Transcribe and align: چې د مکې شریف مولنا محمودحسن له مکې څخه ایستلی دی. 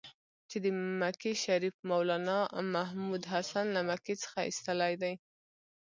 چې 0.49 0.57
د 0.63 0.65
مکې 1.01 1.33
شریف 1.43 1.75
مولنا 1.89 2.39
محمودحسن 2.73 3.65
له 3.75 3.81
مکې 3.89 4.13
څخه 4.23 4.39
ایستلی 4.47 4.93
دی. 5.01 5.13